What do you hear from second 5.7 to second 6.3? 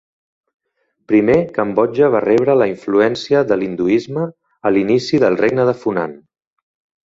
de Funan.